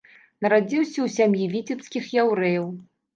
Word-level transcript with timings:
Нарадзіўся 0.43 0.93
ў 1.01 1.07
сям'і 1.17 1.49
віцебскіх 1.51 2.09
яўрэяў. 2.23 2.65